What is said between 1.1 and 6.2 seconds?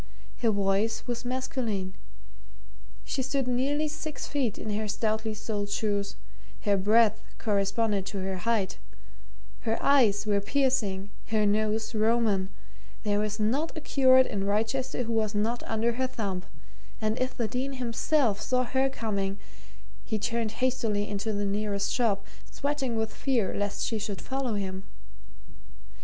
masculine; she stood nearly six feet in her stoutly soled shoes;